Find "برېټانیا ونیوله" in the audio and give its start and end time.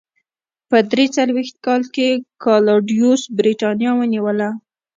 3.37-4.49